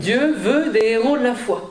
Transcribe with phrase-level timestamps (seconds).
[0.00, 1.70] Dieu veut des héros de la foi.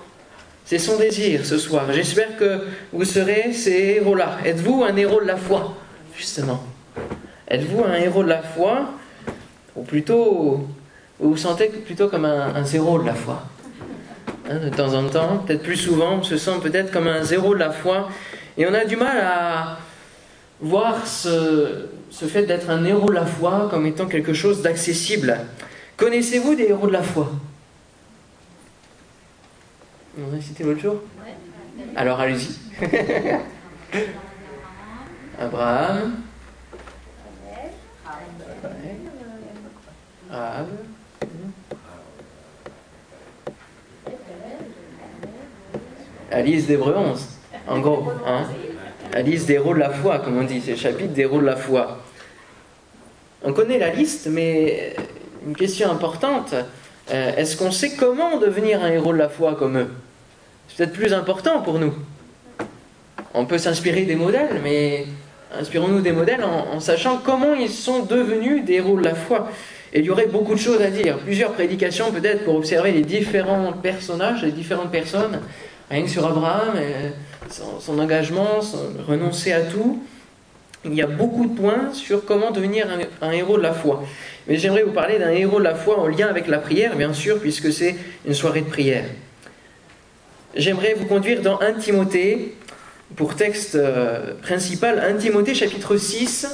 [0.64, 1.92] C'est son désir ce soir.
[1.92, 2.62] J'espère que
[2.94, 4.38] vous serez ces héros-là.
[4.46, 5.76] Êtes-vous un héros de la foi,
[6.16, 6.64] justement
[7.48, 8.92] Êtes-vous un héros de la foi?
[9.76, 10.68] Ou plutôt,
[11.20, 13.42] vous vous sentez plutôt comme un, zéro de la foi?
[14.48, 17.56] Hein, De temps en temps, peut-être plus souvent, on se sent peut-être comme un zéro
[17.56, 18.10] de la foi.
[18.56, 19.80] Et on a du mal à
[20.62, 25.36] voir ce, ce fait d'être un héros de la foi comme étant quelque chose d'accessible.
[25.98, 27.32] Connaissez-vous des héros de la foi?
[30.22, 30.96] On a cité l'autre jour
[31.96, 32.58] Alors allez-y.
[35.40, 36.24] Abraham.
[46.32, 47.28] Alice d'Hébreu 11,
[47.68, 48.12] en gros.
[48.26, 48.46] Hein
[49.14, 51.56] Alice des héros de la foi, comme on dit, le chapitre des héros de la
[51.56, 51.98] foi.
[53.44, 54.96] On connaît la liste, mais
[55.46, 56.54] une question importante,
[57.12, 59.90] euh, est-ce qu'on sait comment devenir un héros de la foi comme eux?
[60.70, 61.94] C'est peut-être plus important pour nous.
[63.34, 65.06] On peut s'inspirer des modèles, mais
[65.58, 69.52] inspirons-nous des modèles en, sachant comment ils sont devenus des héros de la foi.
[69.94, 73.02] Et il y aurait beaucoup de choses à dire, plusieurs prédications peut-être pour observer les
[73.02, 75.40] différents personnages, les différentes personnes,
[75.90, 77.10] rien sur Abraham, euh,
[77.50, 78.60] son, engagement,
[79.08, 80.04] renoncer à tout.
[80.86, 82.88] Il y a beaucoup de points sur comment devenir
[83.22, 84.04] un héros de la foi.
[84.48, 87.14] Mais j'aimerais vous parler d'un héros de la foi en lien avec la prière, bien
[87.14, 89.06] sûr, puisque c'est une soirée de prière.
[90.60, 92.54] J'aimerais vous conduire dans 1 Timothée,
[93.16, 96.50] pour texte euh, principal, 1 Timothée chapitre 6,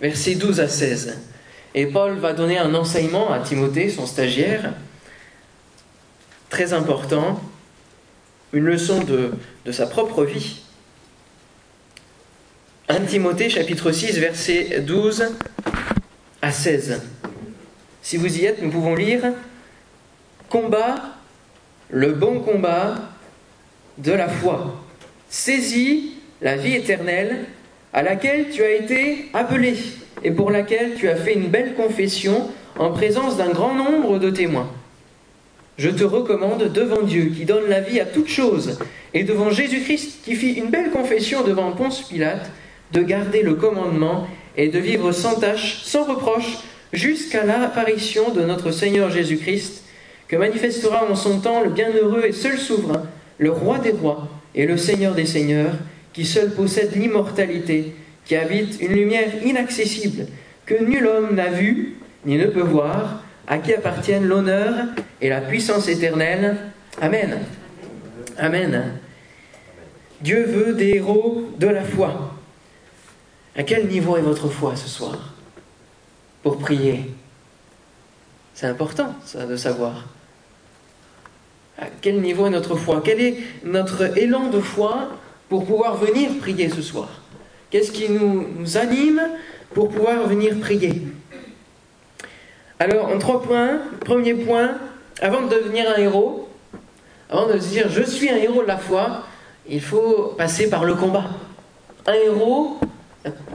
[0.00, 1.18] versets 12 à 16.
[1.74, 4.72] Et Paul va donner un enseignement à Timothée, son stagiaire,
[6.48, 7.42] très important,
[8.54, 9.32] une leçon de,
[9.66, 10.62] de sa propre vie.
[12.88, 15.26] 1 Timothée chapitre 6, verset 12
[16.40, 17.02] à 16.
[18.00, 19.20] Si vous y êtes, nous pouvons lire
[20.48, 21.15] Combat
[21.90, 22.96] le bon combat
[23.98, 24.74] de la foi.
[25.28, 26.12] Saisis
[26.42, 27.44] la vie éternelle
[27.92, 29.74] à laquelle tu as été appelé
[30.22, 34.30] et pour laquelle tu as fait une belle confession en présence d'un grand nombre de
[34.30, 34.70] témoins.
[35.78, 38.78] Je te recommande devant Dieu qui donne la vie à toutes choses
[39.14, 42.50] et devant Jésus-Christ qui fit une belle confession devant Ponce Pilate
[42.92, 46.58] de garder le commandement et de vivre sans tâche, sans reproche,
[46.92, 49.82] jusqu'à l'apparition de notre Seigneur Jésus-Christ,
[50.28, 53.04] que manifestera en son temps le bienheureux et seul souverain,
[53.38, 55.74] le roi des rois et le Seigneur des seigneurs,
[56.12, 57.94] qui seul possède l'immortalité,
[58.24, 60.26] qui habite une lumière inaccessible,
[60.64, 64.86] que nul homme n'a vue ni ne peut voir, à qui appartiennent l'honneur
[65.20, 66.56] et la puissance éternelle.
[67.00, 67.38] Amen.
[68.38, 68.98] Amen.
[70.20, 72.34] Dieu veut des héros de la foi.
[73.56, 75.34] À quel niveau est votre foi ce soir
[76.42, 77.10] pour prier?
[78.56, 80.06] C'est important, ça, de savoir.
[81.78, 83.02] À quel niveau est notre foi?
[83.04, 85.10] Quel est notre élan de foi
[85.50, 87.10] pour pouvoir venir prier ce soir?
[87.68, 89.20] Qu'est-ce qui nous, nous, anime
[89.74, 91.02] pour pouvoir venir prier?
[92.78, 93.78] Alors, en trois points.
[94.00, 94.78] Premier point,
[95.20, 96.48] avant de devenir un héros,
[97.28, 99.24] avant de se dire je suis un héros de la foi,
[99.68, 101.26] il faut passer par le combat.
[102.06, 102.78] Un héros,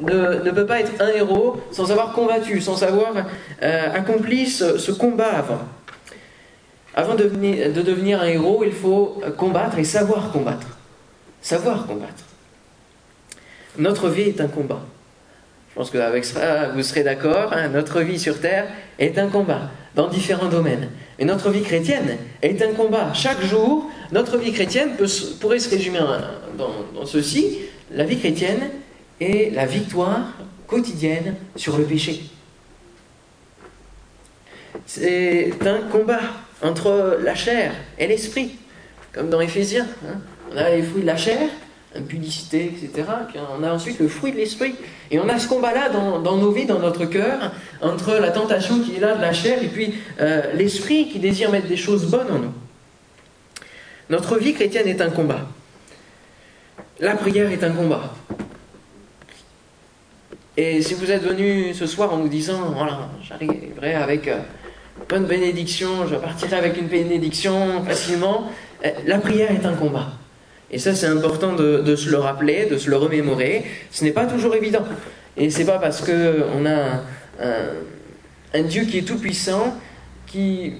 [0.01, 3.13] ne, peut pas être un héros sans avoir combattu, sans avoir
[3.61, 5.61] euh, accompli ce, combat avant.
[6.93, 10.67] Avant de devenir, de devenir un héros, il faut combattre et savoir combattre.
[11.41, 12.25] Savoir combattre.
[13.77, 14.81] Notre vie est un combat.
[15.69, 17.53] Je pense qu'avec ça, vous serez d'accord.
[17.53, 18.67] Hein, notre vie sur Terre
[18.99, 20.89] est un combat dans différents domaines.
[21.17, 23.13] Et notre vie chrétienne est un combat.
[23.13, 24.91] Chaque jour, notre vie chrétienne
[25.39, 25.99] pourrait se résumer
[26.57, 27.59] dans ceci.
[27.93, 28.69] La vie chrétienne
[29.21, 30.33] et la victoire
[30.67, 32.23] quotidienne sur le péché.
[34.85, 36.21] C'est un combat
[36.63, 38.57] entre la chair et l'esprit,
[39.13, 39.87] comme dans Éphésiens.
[40.05, 40.17] Hein.
[40.51, 41.49] On a les fruits de la chair,
[41.95, 43.07] impudicité, etc.
[43.57, 44.75] On a ensuite le fruit de l'esprit.
[45.11, 48.95] Et on a ce combat-là dans, nos vies, dans notre cœur, entre la tentation qui
[48.95, 52.31] est là de la chair et puis euh, l'esprit qui désire mettre des choses bonnes
[52.31, 52.53] en nous.
[54.09, 55.47] Notre vie chrétienne est un combat.
[56.99, 58.13] La prière est un combat.
[60.57, 65.05] Et si vous êtes venu ce soir en nous disant, voilà, j'arriverai avec une euh,
[65.07, 68.51] bonne bénédiction, je partirai avec une bénédiction facilement,
[68.85, 70.09] euh, la prière est un combat.
[70.69, 73.65] Et ça, c'est important de, se le rappeler, de se le remémorer.
[73.91, 74.85] Ce n'est pas toujours évident.
[75.37, 77.03] Et c'est pas parce qu'on a
[78.53, 79.75] un, Dieu qui est tout puissant
[80.27, 80.75] qui,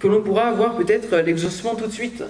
[0.00, 2.22] que l'on pourra avoir peut-être l'exaucement tout de suite.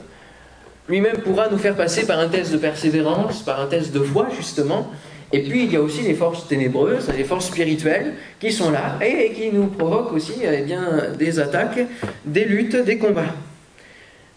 [0.88, 4.28] Lui-même pourra nous faire passer par un test de persévérance, par un test de foi,
[4.36, 4.90] justement,
[5.32, 8.98] Et puis il y a aussi les forces ténébreuses, les forces spirituelles qui sont là
[9.04, 11.80] et qui nous provoquent aussi eh bien, des attaques,
[12.24, 13.34] des luttes, des combats.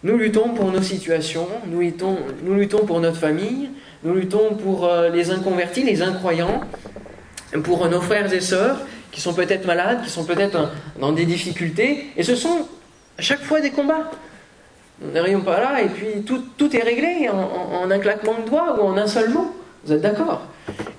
[0.04, 3.70] Nous luttons pour nos situations, nous luttons, nous luttons pour notre famille,
[4.02, 6.60] nous luttons pour euh, les inconvertis, les incroyants,
[7.62, 8.78] pour nos frères et sœurs
[9.12, 12.06] qui sont peut-être malades, qui sont peut-être dans des difficultés.
[12.16, 12.66] Et ce sont
[13.18, 14.10] à chaque fois des combats.
[15.00, 18.86] Nous n'arrivons pas là et puis tout, est réglé en, un claquement de doigts ou
[18.86, 19.54] en un seul mot.
[19.84, 20.42] Vous êtes d'accord?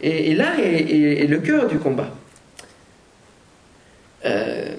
[0.02, 2.10] Et, là est, le cœur du combat.
[4.26, 4.76] Euh,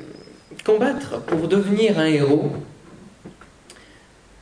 [0.64, 2.52] combattre pour devenir un héros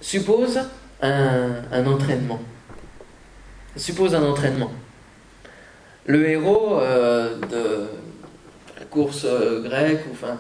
[0.01, 0.61] suppose
[1.01, 2.41] un, entraînement.
[3.77, 4.71] Suppose un entraînement.
[6.07, 7.89] Le héros euh, de
[8.79, 10.39] la course euh, grecque, enfin,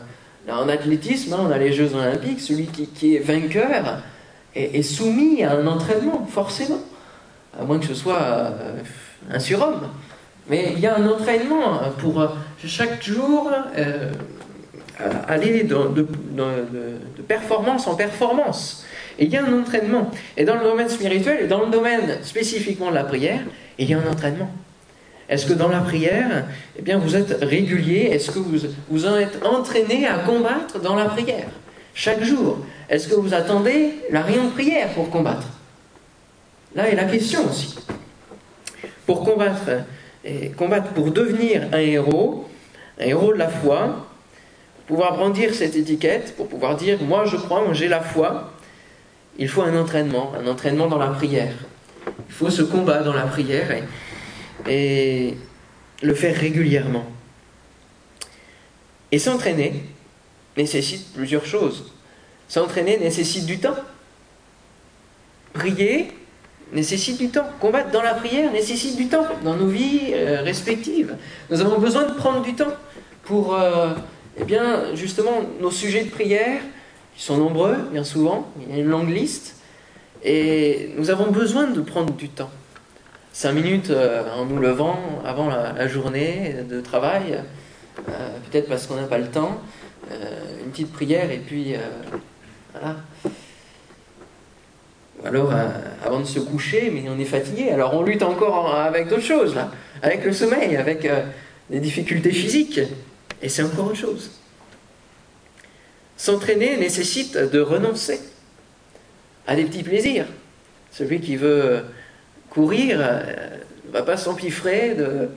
[0.48, 4.02] en athlétisme, hein, on a les Jeux Olympiques, celui qui, est vainqueur
[4.54, 6.80] est, soumis à un entraînement, forcément.
[7.58, 8.50] À moins que ce soit euh,
[9.30, 9.88] un surhomme.
[10.48, 12.20] Mais il y a un entraînement pour
[12.64, 13.50] chaque jour
[15.28, 16.06] aller de,
[17.28, 18.84] performance en performance.
[19.18, 20.10] Il y a un entraînement.
[20.36, 23.40] Et dans le domaine spirituel, et dans le domaine spécifiquement de la prière,
[23.78, 24.50] il y a un entraînement.
[25.28, 26.44] Est-ce que dans la prière,
[26.76, 28.10] eh bien, vous êtes régulier?
[28.12, 28.58] Est-ce que vous,
[28.88, 31.48] vous en êtes entraîné à combattre dans la prière?
[31.94, 32.58] Chaque jour
[32.88, 35.46] Est-ce que vous attendez la réunion de prière pour combattre?
[36.74, 37.76] Là est la question aussi.
[39.06, 39.70] Pour combattre,
[40.24, 42.48] et combattre pour devenir un héros,
[43.00, 44.06] un héros de la foi,
[44.86, 48.52] pouvoir brandir cette étiquette, pour pouvoir dire moi je crois, moi j'ai la foi,
[49.38, 51.54] il faut un entraînement, un entraînement dans la prière.
[52.28, 53.82] Il faut ce combat dans la prière
[54.68, 55.36] et,
[56.02, 57.06] le faire régulièrement.
[59.12, 59.84] Et s'entraîner
[60.56, 61.92] nécessite plusieurs choses.
[62.48, 63.76] S'entraîner nécessite du temps.
[65.52, 66.12] Prier
[66.72, 67.46] nécessite du temps.
[67.60, 71.16] Combattre dans la prière nécessite du temps dans nos vies euh, respectives.
[71.50, 72.72] Nous avons besoin de prendre du temps
[73.24, 73.90] pour, euh,
[74.38, 76.60] eh bien, justement, nos sujets de prière
[77.16, 79.56] qui sont nombreux, bien souvent, il y a une longue liste,
[80.24, 82.50] et nous avons besoin de prendre du temps.
[83.34, 87.40] Cinq minutes euh, en nous levant avant la, journée de travail,
[88.50, 89.60] peut-être parce qu'on n'a pas le temps,
[90.10, 91.74] une petite prière et puis
[92.72, 92.96] voilà.
[95.24, 95.52] Alors
[96.04, 99.54] avant de se coucher, mais on est fatigué, alors on lutte encore avec d'autres choses,
[99.54, 99.70] là,
[100.02, 101.08] avec le sommeil, avec
[101.70, 102.80] des difficultés physiques,
[103.40, 104.30] et c'est encore autre chose.
[106.16, 108.20] S'entraîner nécessite de renoncer
[109.46, 110.26] à des petits plaisirs.
[110.92, 111.82] Celui qui veut
[112.50, 113.48] courir ne euh,
[113.90, 115.28] va pas s'empiffrer de,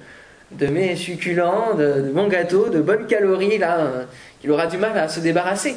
[0.52, 4.06] de succulents, de, bons gâteaux, de bonnes calories, là,
[4.42, 5.76] qu'il aura du mal à se débarrasser.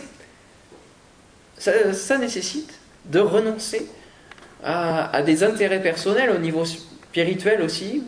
[1.56, 3.86] Ça, nécessite de renoncer
[4.62, 8.02] à, des intérêts personnels au niveau spirituel aussi,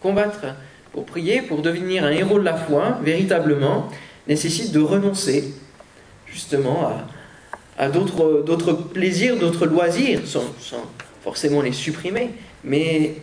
[0.00, 0.46] combattre
[0.92, 3.88] pour prier, pour devenir un héros de la foi, véritablement,
[4.26, 5.54] nécessite de renoncer
[6.26, 6.92] justement
[7.78, 10.44] à, d'autres plaisirs, d'autres loisirs, sans,
[11.22, 12.30] forcément les supprimer,
[12.64, 13.16] mais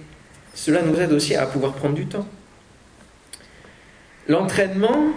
[0.54, 2.28] cela nous aide aussi à pouvoir prendre du temps.
[4.28, 5.08] L'entraînement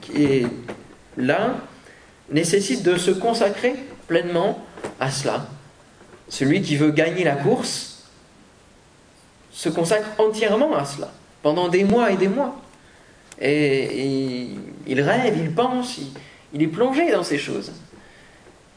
[0.00, 0.46] qui est
[1.16, 1.56] là
[2.30, 3.74] nécessite de se consacrer
[4.06, 4.64] pleinement
[4.98, 5.46] à cela.
[6.28, 8.04] Celui qui veut gagner la course
[9.52, 11.10] se consacre entièrement à cela,
[11.42, 12.60] pendant des mois et des mois.
[13.40, 14.48] Et,
[14.86, 15.98] il rêve, il pense,
[16.52, 17.72] il, est plongé dans ces choses.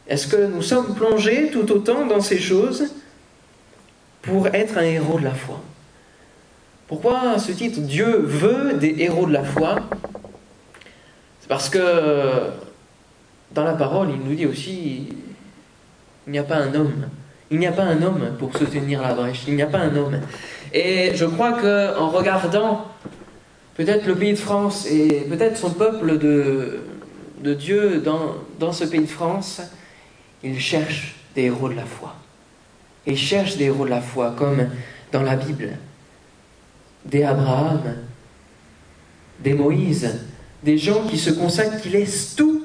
[0.07, 2.93] Est-ce que nous sommes plongés tout autant dans ces choses
[4.21, 5.61] pour être un héros de la foi?
[6.87, 9.79] Pourquoi ce titre Dieu veut des héros de la foi?
[11.39, 12.49] C'est parce que
[13.51, 15.09] dans la parole, il nous dit aussi
[16.27, 17.07] il n'y a pas un homme.
[17.51, 19.43] Il n'y a pas un homme pour se tenir la brèche.
[19.47, 20.19] Il n'y a pas un homme.
[20.73, 22.87] Et je crois qu'en regardant
[23.75, 26.79] peut-être le pays de France et peut-être son peuple de,
[27.41, 29.61] de Dieu dans, dans, ce pays de France,
[30.43, 32.15] il cherche des héros de la foi.
[33.05, 34.69] Il cherche des héros de la foi, comme
[35.11, 35.77] dans la Bible.
[37.05, 37.81] Des Abraham,
[39.39, 40.21] des Moïse,
[40.63, 42.63] des gens qui se consacrent, qui laissent tout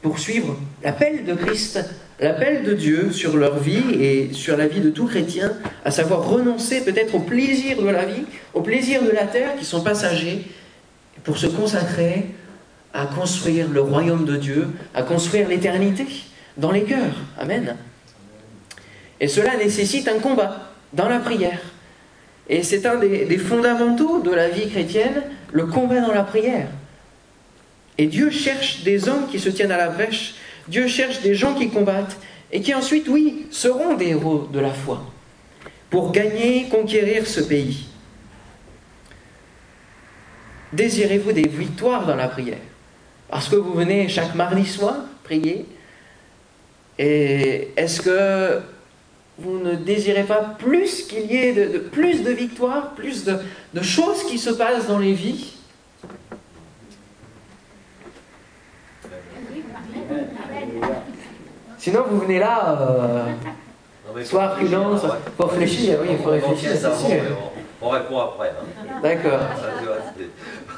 [0.00, 1.80] pour suivre l'appel de Christ
[2.22, 5.52] l'appel de Dieu sur leur vie et sur la vie de tout chrétien,
[5.84, 8.24] à savoir renoncer peut-être au plaisir de la vie,
[8.54, 10.44] au plaisir de la terre qui sont passagers,
[11.24, 12.26] pour se consacrer
[12.94, 16.06] à construire le royaume de Dieu, à construire l'éternité
[16.56, 17.16] dans les cœurs.
[17.38, 17.76] Amen.
[19.20, 21.60] Et cela nécessite un combat dans la prière.
[22.48, 26.68] Et c'est un des, des, fondamentaux de la vie chrétienne, le combat dans la prière.
[27.98, 30.34] Et Dieu cherche des hommes qui se tiennent à la brèche
[30.68, 32.16] Dieu cherche des gens qui combattent
[32.50, 35.04] et qui ensuite, oui, seront des héros de la foi.
[35.90, 37.86] pour gagner, conquérir ce pays.
[40.72, 42.64] Désirez-vous des victoires dans la prière?
[43.28, 45.66] Parce que vous venez chaque mardi soir prier.
[46.98, 48.62] Et est-ce que
[49.38, 54.24] vous ne désirez pas plus qu'il y ait de, plus de victoires, plus de, choses
[54.24, 55.52] qui se passent dans les vies?
[61.82, 62.78] Sinon, vous venez là,
[64.14, 65.02] euh, soir prudence,
[65.36, 67.22] pour réfléchir, oui, il faut réfléchir, c'est sûr.
[67.80, 68.50] On répond après.
[68.50, 69.00] Hein.
[69.02, 69.40] D'accord.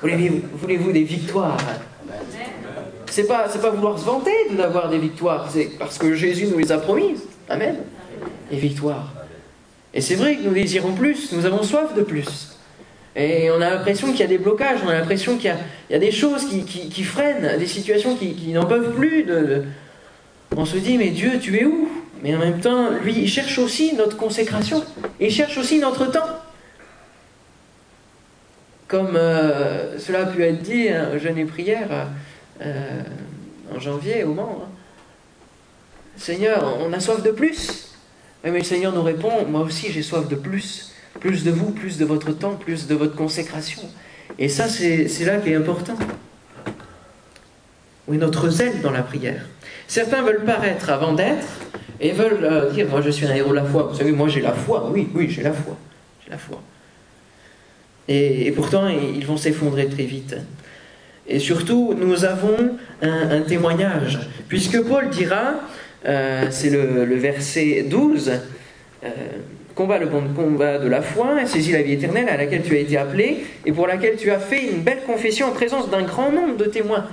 [0.01, 1.59] Voulez-vous des victoires?
[3.11, 6.73] C'est pas, pas vouloir se vanter d'avoir des victoires, c'est parce que Jésus nous les
[6.73, 7.25] a promises.
[7.51, 7.77] Amen.
[8.51, 9.13] Les victoires.
[9.93, 12.57] Et c'est vrai que nous désirons plus, nous avons soif de plus.
[13.15, 15.55] Et on a l'impression qu'il y a des blocages, on a l'impression qu'il
[15.91, 19.25] y, a des choses qui, freinent, des situations qui, n'en peuvent plus.
[19.25, 19.65] De,
[20.57, 21.89] On se dit, mais Dieu, tu es où?
[22.23, 24.83] Mais en même temps, lui, il cherche aussi notre consécration.
[25.21, 26.41] Il cherche aussi notre temps
[28.95, 32.07] comme euh, cela a pu être dit hein, et prière
[32.61, 33.03] euh,
[33.75, 34.63] en janvier au Mans.
[34.63, 34.69] Hein.
[36.17, 37.93] Seigneur, on a soif de plus.
[38.45, 40.93] Mais le Seigneur nous répond, moi aussi j'ai soif de plus.
[41.19, 43.83] Plus de vous, plus de votre temps, plus de votre consécration.
[44.39, 45.97] Et ça, c'est là qui est important.
[48.07, 49.47] Oui, notre zèle dans la prière.
[49.87, 51.47] Certains veulent paraître avant d'être
[52.01, 53.89] et veulent euh, dire, moi je suis un héros de la foi.
[53.91, 54.91] Vous savez, moi j'ai la foi.
[54.93, 55.77] Oui, oui, j'ai la foi.
[56.25, 56.61] J'ai la foi.
[58.07, 60.37] Et, pourtant, ils vont s'effondrer très vite.
[61.27, 65.55] Et surtout, nous avons un, témoignage, puisque Paul dira,
[66.05, 68.31] euh, c'est le, verset 12,
[69.05, 69.09] euh,
[69.75, 72.81] combat le bon combat de la foi, saisis la vie éternelle à laquelle tu as
[72.81, 76.31] été appelé et pour laquelle tu as fait une belle confession en présence d'un grand
[76.31, 77.07] nombre de témoins.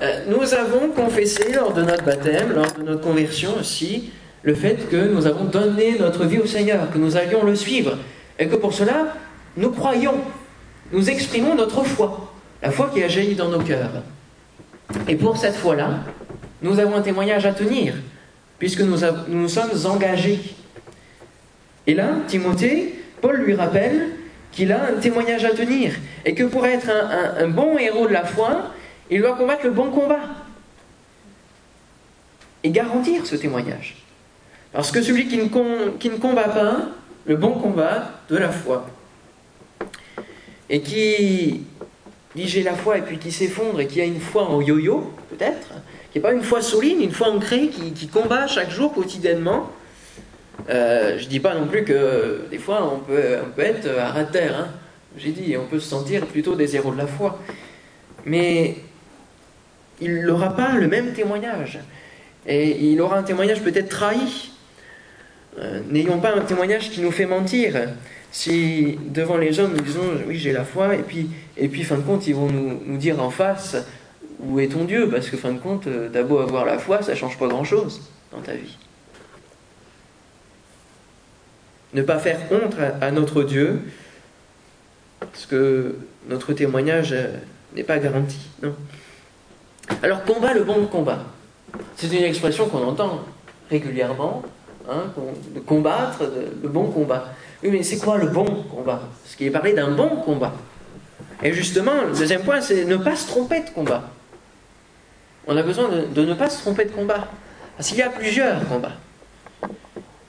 [0.00, 4.10] Euh, nous avons confessé lors de notre baptême, lors de notre conversion aussi,
[4.42, 7.98] le fait que nous avons donné notre vie au Seigneur, que nous allions le suivre,
[8.38, 9.14] et que pour cela,
[9.56, 10.16] nous croyons,
[10.92, 12.32] nous exprimons notre foi,
[12.62, 14.02] la foi qui a jailli dans nos cœurs.
[15.08, 16.00] Et pour cette foi-là,
[16.62, 17.94] nous avons un témoignage à tenir,
[18.58, 20.40] puisque nous nous sommes engagés.
[21.86, 24.08] Et là, Timothée, Paul lui rappelle
[24.52, 25.92] qu'il a un témoignage à tenir,
[26.24, 26.90] et que pour être
[27.38, 28.72] un, bon héros de la foi,
[29.14, 30.20] il doit combattre le bon combat,
[32.64, 33.96] et garantir ce témoignage.
[34.72, 36.76] Parce que celui qui ne combat pas
[37.26, 38.86] le bon combat de la foi,
[40.70, 41.62] et qui
[42.34, 45.12] dit j'ai la foi et puis qui s'effondre et qui a une foi en yo-yo,
[45.28, 45.68] peut-être,
[46.10, 49.70] qui n'est pas une foi solide, une foi ancrée, qui, combat chaque jour quotidiennement.
[50.70, 54.58] Euh, je ne dis pas non plus que des fois on peut, être à terre,
[54.58, 54.68] hein.
[55.18, 57.38] j'ai dit, on peut se sentir plutôt des héros de la foi.
[58.24, 58.76] Mais
[60.00, 61.78] il n'aura pas le même témoignage.
[62.46, 64.50] Et il aura un témoignage peut-être trahi.
[65.58, 67.74] Euh, n'ayons pas un témoignage qui nous fait mentir.
[68.30, 71.96] Si devant les hommes nous disons oui j'ai la foi, et puis, et puis fin
[71.96, 73.76] de compte ils vont nous, dire en face
[74.40, 75.08] où est ton Dieu?
[75.10, 78.00] Parce que fin de compte, euh, t'as beau avoir la foi, ça change pas grand-chose
[78.32, 78.76] dans ta vie.
[81.94, 83.80] Ne pas faire honte à notre Dieu,
[85.20, 85.94] parce que
[86.28, 87.36] notre témoignage euh,
[87.76, 88.38] n'est pas garanti.
[88.62, 88.74] Non.
[90.02, 91.18] Alors combat le bon combat.
[91.96, 93.20] C'est une expression qu'on entend
[93.70, 94.42] régulièrement,
[94.88, 95.04] hein,
[95.54, 96.24] de combattre
[96.62, 97.28] le bon combat.
[97.62, 99.02] Oui, mais c'est quoi le bon combat?
[99.22, 100.52] Parce qu'il est parlé d'un bon combat.
[101.42, 104.10] Et justement, le deuxième point, c'est ne pas se tromper de combat.
[105.46, 107.28] On a besoin de, ne pas se tromper de combat.
[107.76, 108.96] Parce qu'il y a plusieurs combats.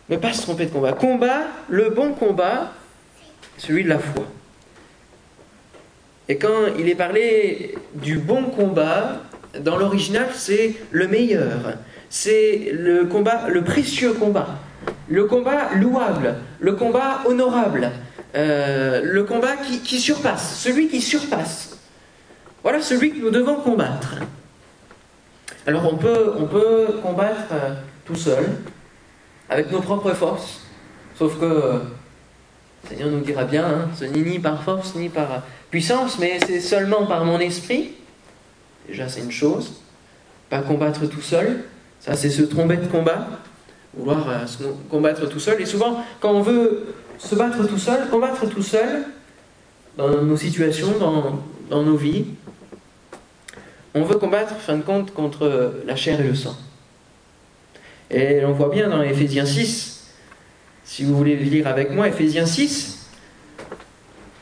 [0.09, 0.93] Ne pas se tromper de combat.
[0.93, 2.71] Combat, le bon combat,
[3.57, 4.25] celui de la foi.
[6.29, 9.21] Et quand il est parlé du bon combat,
[9.59, 11.73] dans l'original, c'est le meilleur.
[12.09, 14.59] C'est le combat, le précieux combat
[15.07, 17.91] le combat louable, le combat honorable,
[18.35, 21.77] euh, le combat qui, surpasse, celui qui surpasse.
[22.63, 24.15] Voilà celui que nous devons combattre.
[25.67, 27.73] Alors on peut, on peut combattre euh,
[28.05, 28.45] tout seul,
[29.49, 30.61] avec nos propres forces,
[31.17, 35.43] sauf que le Seigneur nous dira bien, hein, ce n'est ni par force ni par
[35.69, 37.93] puissance, mais c'est seulement par mon esprit.
[38.87, 39.81] Déjà c'est une chose.
[40.49, 41.63] Pas combattre tout seul,
[41.99, 43.27] ça c'est se tromper de combat
[43.95, 45.61] vouloir euh, se combattre tout seul.
[45.61, 49.05] Et souvent, quand on veut se battre tout seul, combattre tout seul,
[49.97, 52.25] dans nos situations, dans, dans nos vies,
[53.93, 56.57] on veut combattre, fin de compte, contre la chair et le sang.
[58.09, 60.07] Et on voit bien dans Ephésiens 6,
[60.83, 63.07] si vous voulez lire avec moi, Ephésiens 6,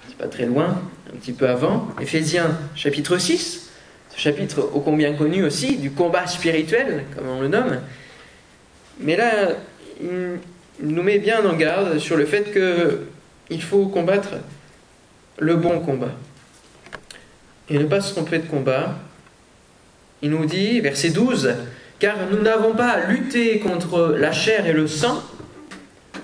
[0.08, 0.82] c'est pas très loin,
[1.14, 3.71] un petit peu avant, Ephésiens chapitre 6,
[4.16, 7.80] ce chapitre ô combien connu aussi, du combat spirituel, comme on le nomme,
[9.00, 9.50] mais là,
[10.02, 10.40] il
[10.80, 14.36] nous met bien en garde sur le fait qu'il faut combattre
[15.40, 16.12] le bon combat.
[17.70, 18.96] Et ne pas se tromper de combat.
[20.22, 21.54] Il nous dit, verset 12,
[22.00, 25.24] car nous n'avons pas à lutter contre la chair et le sang,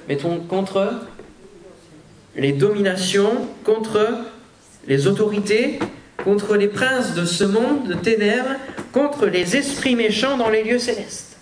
[0.08, 1.02] mais contre
[2.36, 4.20] les dominations, contre
[4.88, 5.80] les autorités,
[6.24, 8.56] contre les princes de ce monde de ténèbres,
[8.92, 11.38] contre les esprits méchants dans les lieux célestes.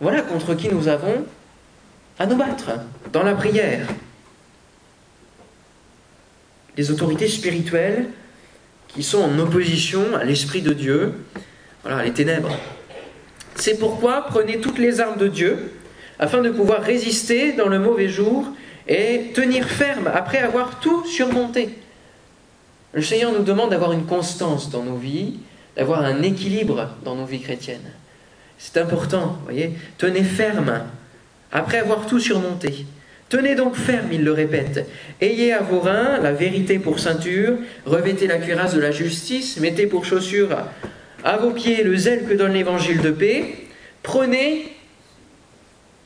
[0.00, 1.24] Voilà contre qui nous avons
[2.18, 2.70] à nous battre
[3.12, 3.86] dans la prière.
[6.76, 8.08] Les autorités spirituelles
[8.88, 11.14] qui sont en opposition à l'Esprit de Dieu,
[11.82, 12.56] voilà, les ténèbres.
[13.56, 15.72] C'est pourquoi prenez toutes les armes de Dieu
[16.18, 18.48] afin de pouvoir résister dans le mauvais jour
[18.88, 21.78] et tenir ferme après avoir tout surmonté.
[22.94, 25.34] Le Seigneur nous demande d'avoir une constance dans nos vies,
[25.76, 27.90] d'avoir un équilibre dans nos vies chrétiennes.
[28.56, 29.72] C'est important, voyez.
[29.98, 30.82] Tenez ferme
[31.50, 32.86] après avoir tout surmonté.
[33.28, 34.88] Tenez donc ferme, il le répète.
[35.20, 39.88] Ayez à vos reins la vérité pour ceinture, revêtez la cuirasse de la justice, mettez
[39.88, 40.50] pour chaussure
[41.24, 43.56] à vos pieds le zèle que donne l'évangile de paix.
[44.04, 44.72] Prenez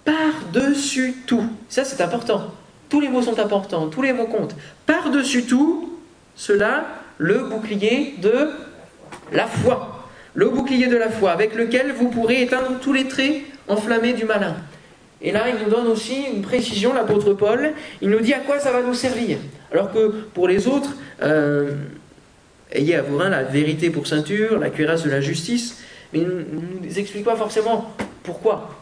[0.06, 1.44] par-dessus tout.
[1.68, 2.54] Ça, c'est important.
[2.88, 4.56] Tous les mots sont importants, tous les mots comptent.
[4.86, 5.87] Par-dessus tout,
[6.38, 6.86] cela,
[7.18, 8.48] le bouclier de
[9.32, 10.08] la foi.
[10.34, 14.24] Le bouclier de la foi, avec lequel vous pourrez éteindre tous les traits enflammés du
[14.24, 14.54] malin.
[15.20, 18.60] Et là, il nous donne aussi une précision, l'apôtre Paul, il nous dit à quoi
[18.60, 19.38] ça va nous servir.
[19.72, 21.72] Alors que pour les autres, euh,
[22.70, 26.28] ayez à vos reins la vérité pour ceinture, la cuirasse de la justice, mais il
[26.28, 27.92] ne nous explique pas forcément
[28.22, 28.78] pourquoi,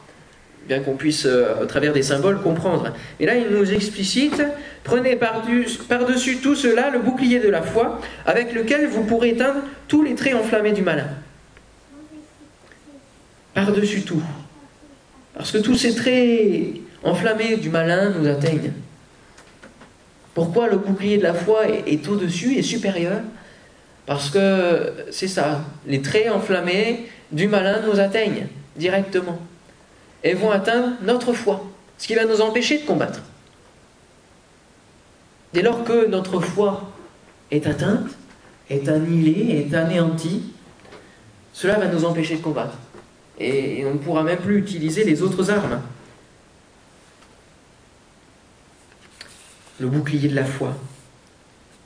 [0.67, 2.93] bien qu'on puisse, euh, au travers des symboles, comprendre.
[3.21, 4.43] Et là, il nous explicite,
[4.85, 10.03] prenez par-dessus tout cela le bouclier de la foi, avec lequel vous pourrez éteindre tous
[10.03, 11.09] les traits enflammés du malin.
[13.55, 14.23] Par-dessus tout.
[15.35, 18.73] Parce que tous ces traits enflammés du malin nous atteignent.
[20.35, 23.21] Pourquoi le bouclier de la foi est, au-dessus et supérieur?
[24.05, 28.47] Parce que c'est ça, les traits enflammés du malin nous atteignent
[28.77, 29.41] directement
[30.27, 31.65] et vont atteindre notre foi,
[31.99, 33.21] ce qui va nous empêcher de combattre.
[35.53, 36.91] Dès lors que notre foi
[37.53, 38.11] est atteinte,
[38.69, 40.43] est annihilée, est anéantie,
[41.53, 42.77] cela va nous empêcher de combattre
[43.39, 45.81] et on ne pourra même plus utiliser les autres armes.
[49.79, 50.75] Le bouclier de la foi.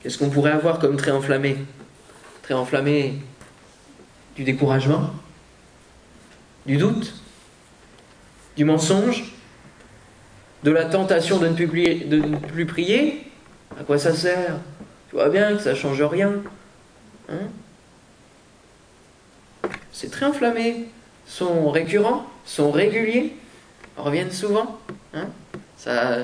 [0.01, 1.57] Qu'est-ce qu'on pourrait avoir comme trait enflammé?
[2.41, 3.19] Trait enflammé
[4.35, 5.11] du découragement,
[6.65, 7.13] du doute,
[8.55, 9.33] du mensonge,
[10.63, 13.23] de la tentation de ne plus, prier.
[13.79, 14.57] À quoi ça sert?
[15.09, 16.33] Tu vois bien que ça ne change rien.
[17.29, 17.47] Hein?
[19.91, 20.87] C'est très enflammé
[21.27, 23.33] sont récurrents, sont réguliers,
[23.95, 24.79] reviennent souvent.
[25.13, 25.27] Hein?
[25.77, 26.17] ça,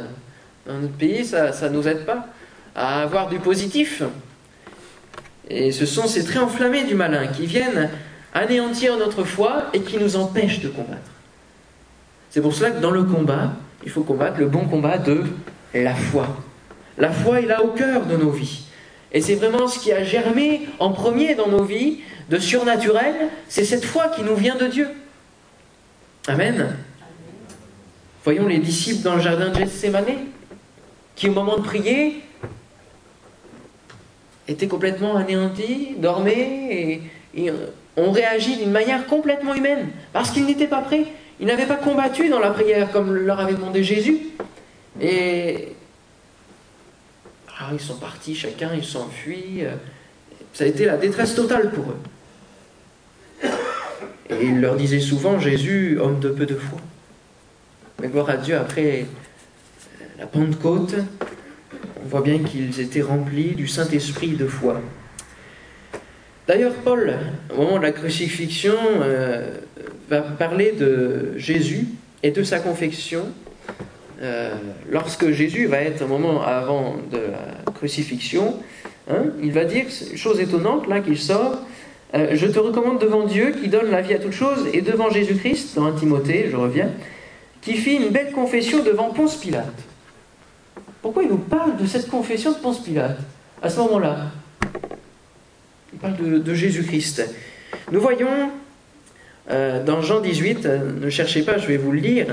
[0.66, 2.28] dans notre pays, ça ne nous aide pas
[2.76, 4.04] à avoir du positif.
[5.50, 7.90] Et ce sont ces traits enflammés du malin qui viennent
[8.34, 11.12] anéantir notre foi et qui nous empêchent de combattre.
[12.38, 15.23] C'est pour cela que dans le combat, il faut combattre le bon combat de
[15.73, 16.38] la foi.
[17.00, 18.65] La foi est là au cœur de nos vies.
[19.12, 23.15] Et c'est vraiment ce qui a germé en premier dans nos vies de surnaturel,
[23.50, 24.88] c'est cette foi qui nous vient de Dieu.
[26.28, 26.78] Amen.
[28.23, 30.06] Voyons les disciples dans le jardin de Gethsemane,
[31.15, 32.21] qui au moment de prier
[34.47, 37.02] étaient complètement anéantis, dormaient
[37.34, 37.52] et,
[37.95, 41.08] ont réagi d'une manière complètement humaine, parce qu'ils n'étaient pas prêts.
[41.39, 44.17] Ils n'avaient pas combattu dans la prière comme leur avait demandé Jésus.
[45.00, 45.69] Et
[47.58, 49.63] alors ils sont partis, chacun, ils s'enfuient.
[50.54, 53.50] Ça a été la détresse totale pour eux.
[54.30, 56.80] Et il leur disait souvent, Jésus, homme de peu de foi.
[58.02, 59.06] Mais gloire à Dieu, après
[60.19, 60.95] la Pentecôte,
[62.04, 64.82] on voit bien qu'ils étaient remplis du Saint-Esprit de foi.
[66.48, 67.14] D'ailleurs, Paul,
[67.54, 69.50] au moment de la crucifixion, euh,
[70.10, 71.88] va parler de Jésus
[72.24, 73.24] et de sa confection.
[74.22, 74.54] Euh,
[74.90, 78.56] lorsque Jésus va être un moment avant de la crucifixion,
[79.10, 81.60] hein, il va dire, chose étonnante là qu'il sort,
[82.14, 85.10] euh, je te recommande devant Dieu qui donne la vie à toutes choses et devant
[85.10, 86.90] Jésus-Christ, dans 1 Timothée, je reviens,
[87.62, 89.66] qui fit une belle confession devant Ponce Pilate.
[91.02, 93.18] Pourquoi il nous parle de cette confession de Ponce Pilate
[93.62, 94.28] à ce moment-là?
[95.93, 97.23] Il parle de, Jésus-Christ.
[97.91, 98.52] Nous voyons
[99.50, 102.28] euh, dans Jean 18, euh, ne cherchez pas, je vais vous le lire,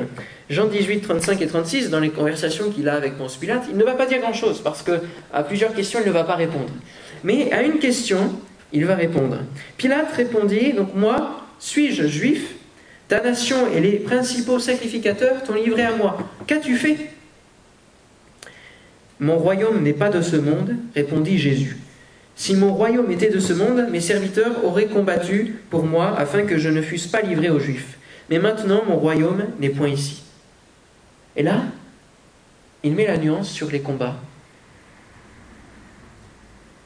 [0.51, 3.85] Jean 18, 35 et 36, dans les conversations qu'il a avec Ponce Pilate, il ne
[3.85, 6.71] va pas dire grand-chose parce qu'à plusieurs questions, il ne va pas répondre.
[7.23, 8.33] Mais à une question,
[8.73, 9.39] il va répondre.
[9.79, 12.57] Pilate répondit, donc moi, suis-je juif?
[13.07, 16.19] Ta nation et les principaux sacrificateurs t'ont livré à moi.
[16.47, 16.97] Qu'as-tu fait?
[19.21, 21.79] Mon royaume n'est pas de ce monde, répondit Jésus.
[22.37, 26.59] Si mon royaume était de ce monde, mes serviteurs auraient combattu pour moi afin que
[26.59, 27.99] je ne fusse pas livré aux Juifs.
[28.29, 30.23] Mais maintenant, mon royaume n'est point ici.
[31.37, 31.63] Et là,
[32.83, 34.17] il met la nuance sur les combats.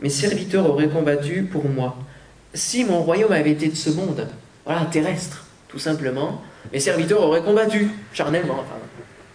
[0.00, 1.96] Mes serviteurs auraient combattu pour moi.
[2.54, 4.26] Si mon royaume avait été de ce monde,
[4.64, 8.62] voilà, terrestre, tout simplement, mes serviteurs auraient combattu, charnellement,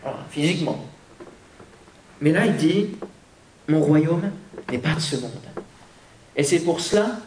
[0.03, 0.85] enfin, physiquement.
[2.21, 2.89] Mais là, il dit,
[3.67, 4.31] mon royaume
[4.71, 5.31] n'est pas de ce monde.
[6.35, 7.17] Et c'est pour cela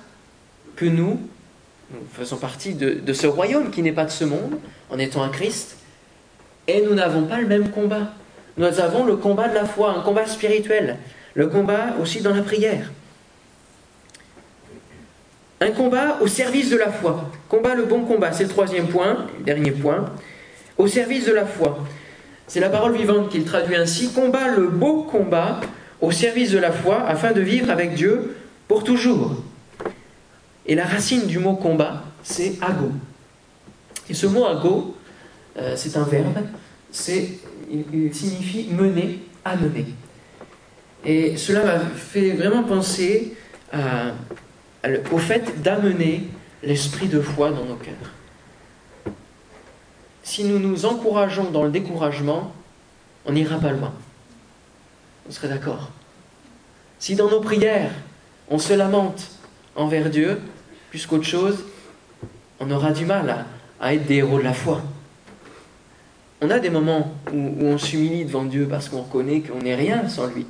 [0.74, 1.20] que nous,
[2.12, 4.58] faisons partie de, de ce royaume qui n'est pas de ce monde,
[4.90, 5.76] en étant un Christ,
[6.68, 8.12] et nous n'avons pas le même combat.
[8.56, 10.96] Nous avons le combat de la foi, un combat spirituel,
[11.34, 12.90] le combat aussi dans la prière.
[15.60, 17.30] Un combat au service de la foi.
[17.48, 20.06] Combat le bon combat, c'est le troisième point, le dernier point.
[20.76, 21.78] Au service de la foi.
[22.46, 24.12] C'est la parole vivante qu'il traduit ainsi.
[24.12, 25.60] Combat le beau combat
[26.00, 28.36] au service de la foi afin de vivre avec Dieu
[28.68, 29.36] pour toujours.
[30.66, 32.90] Et la racine du mot combat, c'est ago.
[34.08, 34.96] Et ce mot ago,
[35.58, 36.38] euh, c'est un verbe,
[36.90, 37.38] c'est,
[37.70, 39.86] il, signifie mener, amener.
[41.04, 43.34] Et cela m'a fait vraiment penser
[45.12, 46.24] au fait d'amener
[46.62, 47.94] l'esprit de foi dans nos cœurs.
[50.22, 52.52] Si nous nous encourageons dans le découragement,
[53.24, 53.92] on n'ira pas loin.
[55.28, 55.90] On serait d'accord.
[56.98, 57.92] Si dans nos prières,
[58.50, 59.28] on se lamente
[59.74, 60.40] envers Dieu,
[60.90, 61.64] plus qu'autre chose,
[62.60, 63.46] on aura du mal
[63.80, 64.82] à, être des héros de la foi.
[66.40, 70.08] On a des moments où, on s'humilie devant Dieu parce qu'on reconnaît qu'on n'est rien
[70.08, 70.46] sans lui.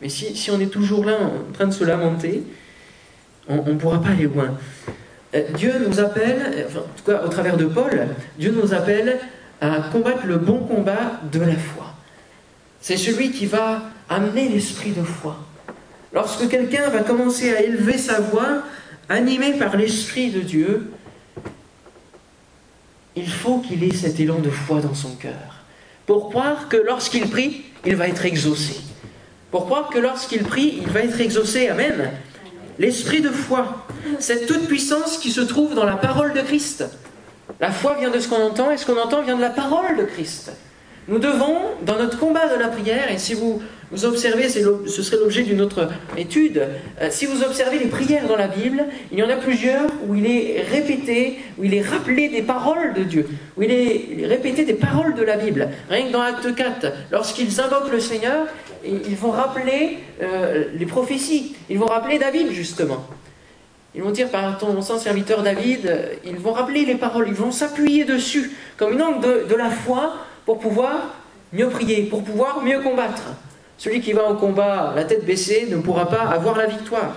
[0.00, 2.44] Mais si, on est toujours là en train de se lamenter,
[3.48, 4.56] on ne pourra pas aller loin.
[5.34, 9.18] Euh, Dieu nous appelle, en tout cas au travers de Paul, Dieu nous appelle
[9.60, 11.86] à combattre le bon combat de la foi.
[12.80, 15.47] C'est celui qui va amener l'esprit de foi.
[16.12, 18.62] Lorsque quelqu'un va commencer à élever sa voix,
[19.08, 20.90] animé par l'Esprit de Dieu,
[23.16, 25.64] il faut qu'il ait cet élan de foi dans son cœur,
[26.06, 28.80] pour croire que lorsqu'il prie, il va être exaucé.
[29.50, 31.68] Pour croire que lorsqu'il prie, il va être exaucé.
[31.68, 32.10] Amen.
[32.78, 33.86] L'esprit de foi,
[34.18, 36.84] cette toute puissance qui se trouve dans la parole de Christ.
[37.60, 39.96] La foi vient de ce qu'on entend et ce qu'on entend vient de la parole
[39.96, 40.52] de Christ.
[41.08, 45.16] Nous devons, dans notre combat de la prière, et si vous, vous observez, ce serait
[45.16, 46.62] l'objet d'une autre étude,
[47.00, 50.14] euh, si vous observez les prières dans la Bible, il y en a plusieurs où
[50.14, 54.64] il est répété, où il est rappelé des paroles de Dieu, où il est répété
[54.64, 55.68] des paroles de la Bible.
[55.88, 58.46] Rien que dans Acte 4, lorsqu'ils invoquent le Seigneur,
[58.84, 63.06] ils vont rappeler euh, les prophéties, ils vont rappeler David justement.
[63.94, 65.90] Ils vont dire par ton sang serviteur David,
[66.24, 70.14] ils vont rappeler les paroles, ils vont s'appuyer dessus comme une angle de la foi
[70.44, 71.14] pour pouvoir
[71.54, 73.22] mieux prier, pour pouvoir mieux combattre.
[73.78, 77.14] Celui qui va au combat la tête baissée ne pourra pas avoir la victoire.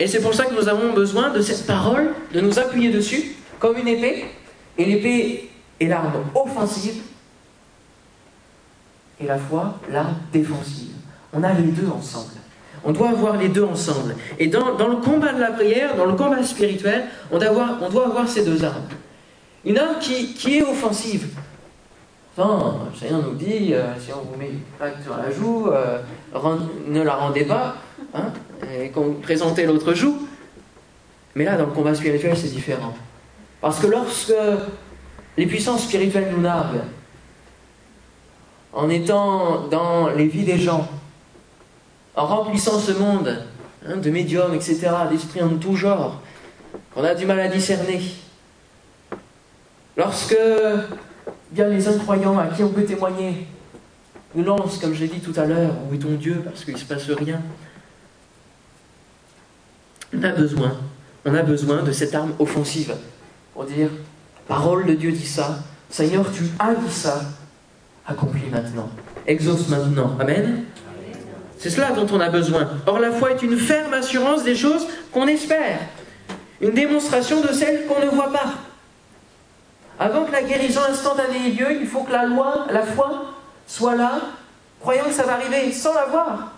[0.00, 3.36] Et c'est pour ça que nous avons besoin de cette parole, de nous appuyer dessus
[3.58, 4.24] comme une épée.
[4.78, 7.02] Et l'épée est l'arme offensive
[9.20, 10.94] et la foi l'arme défensive.
[11.32, 12.32] On a les deux ensemble.
[12.84, 14.14] On doit avoir les deux ensemble.
[14.38, 17.88] Et dans, le combat de la prière, dans le combat spirituel, on doit avoir, on
[17.88, 18.88] doit avoir ces deux armes.
[19.64, 21.28] Une arme qui, est offensive.
[22.36, 25.98] Enfin, Seigneur nous dit, euh, si on vous met une plaque sur la joue, euh,
[26.88, 27.76] ne la rendez pas,
[28.12, 28.32] hein,
[28.72, 30.26] et qu'on présentait l'autre joue.
[31.36, 32.94] Mais là, dans le combat spirituel, c'est différent.
[33.60, 34.34] Parce que lorsque
[35.36, 36.82] les puissances spirituelles nous narguent,
[38.72, 40.88] en étant dans les vies des gens,
[42.16, 43.44] en remplissant ce monde
[43.86, 46.20] hein, de médiums, etc., d'esprits en tout genre,
[46.92, 48.00] qu'on a du mal à discerner,
[49.96, 50.36] Lorsque
[51.54, 53.46] bien les incroyants à qui on peut témoigner
[54.34, 56.78] nous lancent, comme j'ai dit tout à l'heure, où est ton Dieu parce qu'il ne
[56.78, 57.40] se passe rien,
[60.12, 60.72] on a besoin,
[61.24, 62.94] on a besoin de cette arme offensive
[63.52, 63.88] pour dire
[64.48, 67.22] parole de Dieu dit ça, Seigneur, tu as dit ça,
[68.04, 68.90] accomplis maintenant,
[69.24, 70.16] exauce maintenant.
[70.18, 70.64] Amen.
[71.56, 72.68] C'est cela dont on a besoin.
[72.86, 75.78] Or, la foi est une ferme assurance des choses qu'on espère,
[76.60, 78.54] une démonstration de celles qu'on ne voit pas.
[79.98, 83.26] Avant que la guérison instantanée ait lieu, il faut que la loi, la foi,
[83.66, 84.20] soit là,
[84.80, 86.52] croyant que ça va arriver sans la voir.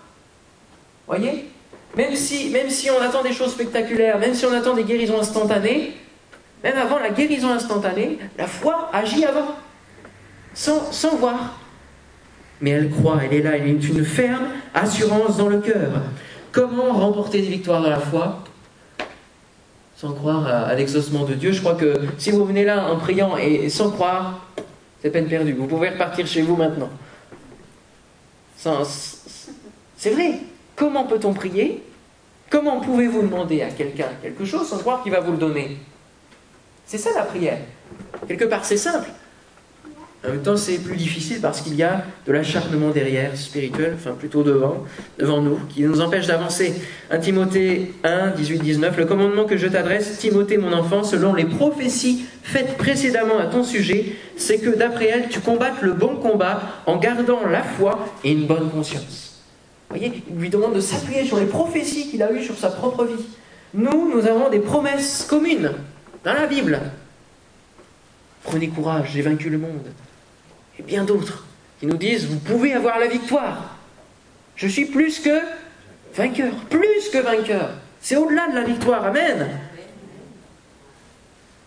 [1.06, 1.50] Voyez?
[1.96, 5.20] Même si, même si on attend des choses spectaculaires, même si on attend des guérisons
[5.20, 5.96] instantanées,
[6.64, 9.54] même avant la guérison instantanée, la foi agit avant,
[10.52, 11.58] sans, sans voir.
[12.60, 15.90] Mais elle croit, elle est là, elle est une ferme assurance dans le cœur.
[16.52, 18.42] Comment remporter des victoires dans la foi?
[19.96, 21.52] Sans croire à, l'exaucement de Dieu.
[21.52, 24.46] Je crois que si vous venez là en priant et, sans croire,
[25.00, 25.54] c'est peine perdue.
[25.54, 26.90] Vous pouvez repartir chez vous maintenant.
[29.96, 30.40] C'est vrai.
[30.74, 31.82] Comment peut-on prier?
[32.50, 35.78] Comment pouvez-vous demander à quelqu'un quelque chose sans croire qu'il va vous le donner?
[36.84, 37.58] C'est ça la prière.
[38.28, 39.08] Quelque part, c'est simple.
[40.24, 44.12] En même temps, c'est plus difficile parce qu'il y a de l'acharnement derrière, spirituel, enfin
[44.12, 44.84] plutôt devant,
[45.18, 46.74] devant nous, qui nous empêche d'avancer.
[47.10, 51.44] 1 Timothée 1, 18, 19, le commandement que je t'adresse, Timothée mon enfant, selon les
[51.44, 56.60] prophéties faites précédemment à ton sujet, c'est que d'après elles, tu combattes le bon combat
[56.86, 59.42] en gardant la foi et une bonne conscience.
[59.88, 62.70] Vous voyez, il lui demande de s'appuyer sur les prophéties qu'il a eues sur sa
[62.70, 63.24] propre vie.
[63.74, 65.70] Nous, nous avons des promesses communes
[66.24, 66.80] dans la Bible.
[68.46, 69.86] Prenez courage, j'ai vaincu le monde
[70.78, 71.44] et bien d'autres
[71.80, 73.76] qui nous disent, vous pouvez avoir la victoire.
[74.54, 75.40] Je suis plus que
[76.14, 77.70] vainqueur, plus que vainqueur.
[78.00, 79.48] C'est au-delà de la victoire, Amen.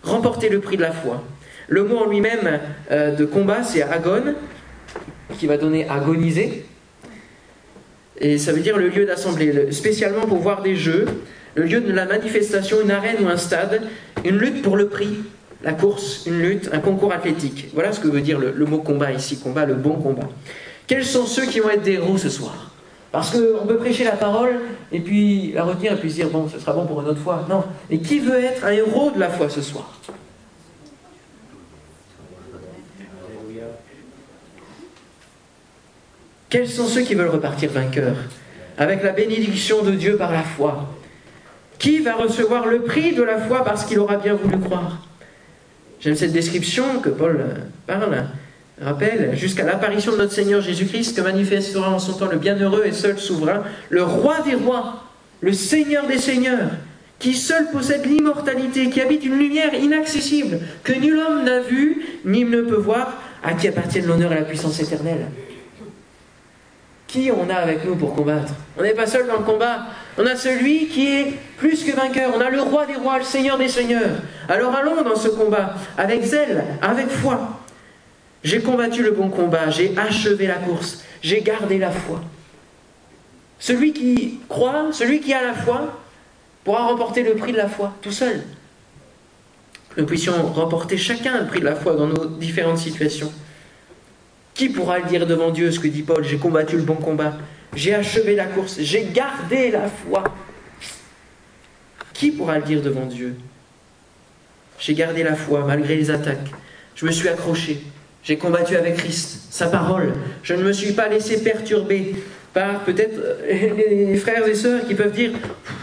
[0.03, 1.21] Remporter le prix de la foi.
[1.67, 4.33] Le mot en lui-même euh, de combat, c'est agon,
[5.37, 6.65] qui va donner agoniser.
[8.17, 11.05] Et ça veut dire le lieu d'assemblée, spécialement pour voir des jeux,
[11.55, 13.81] le lieu de la manifestation, une arène ou un stade,
[14.23, 15.19] une lutte pour le prix,
[15.61, 17.69] la course, une lutte, un concours athlétique.
[17.73, 20.27] Voilà ce que veut dire le, mot combat ici, combat, le bon combat.
[20.87, 22.71] Quels sont ceux qui vont être des héros ce soir?
[23.11, 24.59] Parce qu'on peut prêcher la parole
[24.91, 27.19] et puis la retenir et puis se dire bon, ce sera bon pour une autre
[27.19, 27.45] fois.
[27.49, 27.63] Non.
[27.89, 29.99] Et qui veut être un héros de la foi ce soir?
[36.49, 38.17] Quels sont ceux qui veulent repartir vainqueurs
[38.77, 40.87] avec la bénédiction de Dieu par la foi?
[41.77, 45.08] Qui va recevoir le prix de la foi parce qu'il aura bien voulu croire?
[45.99, 47.53] J'aime cette description que Paul euh,
[47.85, 48.25] parle,
[48.81, 52.93] rappelle, jusqu'à l'apparition de notre Seigneur Jésus-Christ, que manifestera en son temps le bienheureux et
[52.93, 55.03] seul souverain, le roi des rois,
[55.41, 56.69] le Seigneur des seigneurs,
[57.19, 62.45] qui seul possède l'immortalité, qui habite une lumière inaccessible, que nul homme n'a vue, ni
[62.45, 65.25] ne peut voir, à qui appartiennent l'honneur et la puissance éternelle.
[67.09, 68.53] Qui on a avec nous pour combattre?
[68.77, 69.87] On n'est pas seul dans le combat.
[70.19, 72.31] On a celui qui est plus que vainqueur.
[72.35, 74.11] On a le roi des rois, le seigneur des seigneurs.
[74.47, 77.59] Alors allons dans ce combat avec zèle, avec foi.
[78.43, 82.21] J'ai combattu le bon combat, j'ai achevé la course, j'ai gardé la foi.
[83.57, 85.99] Celui qui croit, celui qui a la foi,
[86.63, 88.43] pourra remporter le prix de la foi tout seul.
[89.97, 93.33] Nous puissions remporter chacun le prix de la foi dans nos différentes situations.
[94.59, 96.21] Qui pourra le dire devant Dieu ce que dit Paul?
[96.21, 97.37] J'ai combattu le bon combat,
[97.73, 100.21] j'ai achevé la course, j'ai gardé la foi.
[102.11, 103.37] Qui pourra le dire devant Dieu?
[104.77, 106.49] J'ai gardé la foi malgré les attaques.
[106.93, 107.79] Je me suis accroché.
[108.21, 110.11] J'ai combattu avec Christ, sa parole.
[110.43, 112.15] Je ne me suis pas laissé perturber
[112.53, 115.31] par peut-être euh, les frères et sœurs qui peuvent dire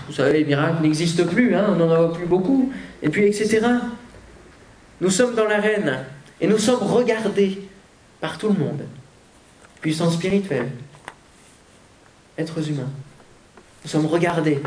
[0.06, 2.70] Vous savez, les miracles n'existent plus, hein, on n'en a plus beaucoup,
[3.02, 3.62] et puis etc.
[5.00, 6.00] Nous sommes dans l'arène
[6.42, 7.65] et nous sommes regardés
[8.20, 8.82] par tout le monde.
[9.80, 10.70] Puissance spirituelle,
[12.38, 12.90] êtres humains.
[13.84, 14.60] Nous sommes regardés.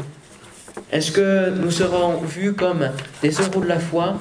[0.91, 2.89] Est-ce que nous serons vus comme
[3.21, 4.17] des héros de la foi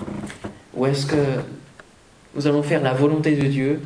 [0.75, 1.25] ou est-ce que
[2.35, 3.81] nous allons faire la volonté de Dieu?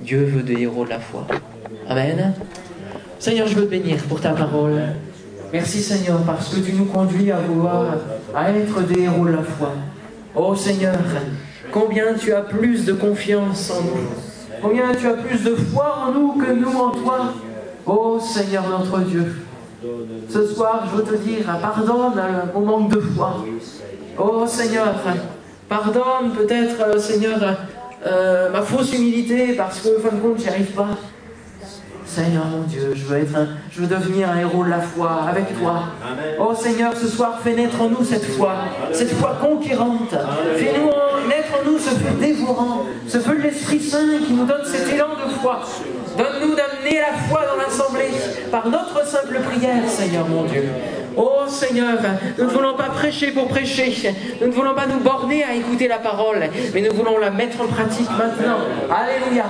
[0.00, 1.26] Dieu veut des héros de la foi.
[1.88, 2.34] Amen.
[3.18, 4.80] Seigneur, je veux te bénir pour ta parole.
[5.52, 7.96] Merci Seigneur parce que tu nous conduis à vouloir
[8.34, 9.74] à être des héros de la foi.
[10.34, 10.98] Oh Seigneur,
[11.70, 14.31] combien tu as plus de confiance en nous
[14.62, 17.32] Combien tu as plus de foi en nous que nous en toi?
[17.84, 19.42] Ô Seigneur notre Dieu.
[20.28, 22.22] Ce soir, je veux te dire, pardonne
[22.54, 23.44] mon manque de foi.
[24.16, 24.94] Ô Seigneur,
[25.68, 27.40] pardonne peut-être, euh, Seigneur,
[28.06, 30.90] euh, ma fausse humilité parce que, fin de compte, j'y arrive pas.
[32.06, 33.34] Seigneur mon Dieu, je veux, être
[33.70, 35.84] je veux devenir un héros de la foi avec toi.
[36.38, 38.52] Oh Seigneur, ce soir, fais naître en nous cette foi,
[38.92, 40.14] cette foi conquérante.
[40.56, 40.90] Fais-nous
[41.64, 45.30] nous ce feu dévorant, ce feu de l'Esprit Saint qui nous donne cet élan de
[45.40, 45.60] foi.
[46.16, 48.10] Donne-nous d'amener la foi dans l'assemblée
[48.50, 50.64] par notre simple prière, Seigneur mon Dieu.
[51.16, 51.98] Oh Seigneur,
[52.38, 54.14] nous ne voulons pas prêcher pour prêcher.
[54.40, 57.60] Nous ne voulons pas nous borner à écouter la parole, mais nous voulons la mettre
[57.60, 58.58] en pratique maintenant.
[58.90, 59.44] Alléluia.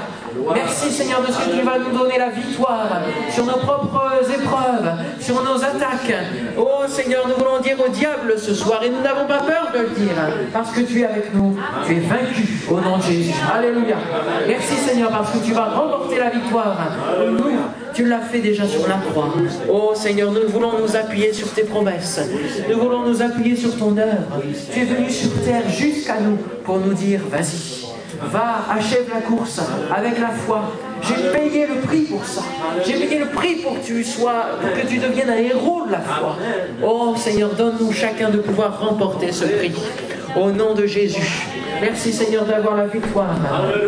[0.55, 2.89] Merci Seigneur de ce que tu vas nous donner la victoire
[3.31, 6.15] sur nos propres épreuves, sur nos attaques.
[6.57, 9.81] Oh Seigneur, nous voulons dire au diable ce soir, et nous n'avons pas peur de
[9.81, 10.17] le dire,
[10.53, 13.35] parce que tu es avec nous, tu es vaincu au nom de Jésus.
[13.55, 13.97] Alléluia.
[14.49, 16.77] Merci Seigneur, parce que tu vas remporter la victoire.
[17.31, 17.59] Nous,
[17.95, 19.33] tu l'as fait déjà sur la croix.
[19.71, 22.21] Oh Seigneur, nous voulons nous appuyer sur tes promesses.
[22.69, 24.43] Nous voulons nous appuyer sur ton œuvre.
[24.73, 27.87] Tu es venu sur terre jusqu'à nous pour nous dire, vas-y,
[28.31, 29.61] va, achève la course
[29.95, 30.73] avec la foi.
[31.03, 32.43] J'ai payé le prix pour ça.
[32.87, 35.93] J'ai payé le prix pour que tu sois, pour que tu deviennes un héros de
[35.93, 36.37] la foi.
[36.85, 39.75] Oh Seigneur, donne-nous chacun de pouvoir remporter ce prix.
[40.37, 41.49] Au nom de Jésus.
[41.81, 43.35] Merci Seigneur d'avoir la victoire.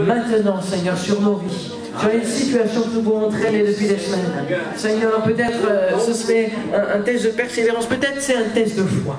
[0.07, 4.31] Maintenant Seigneur sur nos vies sur les situations que nous pouvons traîner depuis des semaines.
[4.77, 8.83] Seigneur, peut-être euh, ce serait un, un test de persévérance, peut-être c'est un test de
[8.85, 9.17] foi.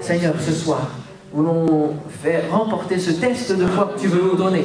[0.00, 0.90] Seigneur, ce soir,
[1.32, 4.64] voulons faire remporter ce test de foi que tu veux nous donner.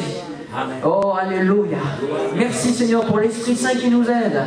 [0.84, 1.78] Oh, Alléluia.
[2.36, 4.42] Merci Seigneur pour l'Esprit Saint qui nous aide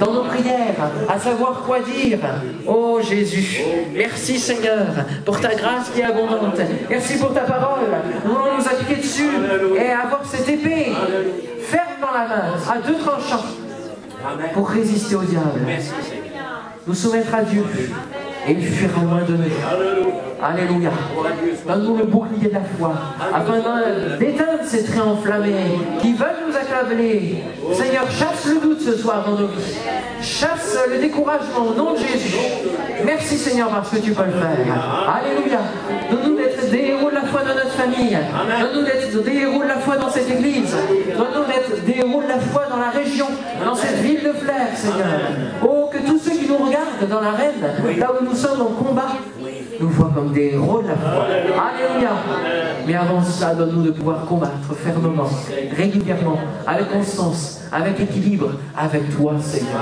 [0.00, 2.18] dans nos prières à savoir quoi dire.
[2.66, 3.60] Oh Jésus,
[3.92, 4.86] merci Seigneur
[5.24, 6.58] pour ta grâce qui est abondante.
[6.88, 7.80] Merci pour ta parole.
[8.24, 9.28] Nous voulons nous appliquer dessus
[9.76, 10.92] et avoir cette épée
[11.60, 13.44] ferme dans la main, à deux tranchants,
[14.54, 15.60] pour résister au diable.
[16.86, 17.64] Nous soumettre à Dieu
[18.46, 20.12] et il fuira loin de nous.
[20.42, 20.90] Alléluia.
[21.66, 22.94] Donne-nous le bouclier de la foi,
[23.32, 23.58] afin
[24.18, 27.44] d'éteindre ces traits enflammés qui veulent nous accabler.
[27.72, 29.76] Seigneur, chasse le doute ce soir dans nos vies.
[30.20, 32.36] Chasse le découragement au nom de Jésus.
[33.04, 35.14] Merci Seigneur parce que tu peux le faire.
[35.14, 35.60] Alléluia.
[37.42, 38.18] Foi dans notre famille.
[38.60, 40.74] Donne-nous d'être des héros de la foi dans cette église.
[41.16, 43.26] Donne-nous d'être des héros de la foi dans la région,
[43.64, 45.06] dans cette ville de Flers, Seigneur.
[45.62, 49.12] Oh, que tous ceux qui nous regardent dans l'arène, là où nous sommes en combat,
[49.80, 51.26] nous voient comme des héros de la foi.
[51.26, 52.10] Alléluia.
[52.86, 55.28] Mais avant cela, donne-nous de pouvoir combattre fermement,
[55.76, 59.80] régulièrement, avec constance, avec équilibre, avec toi, Seigneur.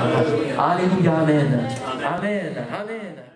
[0.58, 1.12] Alléluia.
[1.22, 1.68] Amen.
[2.02, 2.52] Amen.
[2.72, 3.29] Amen.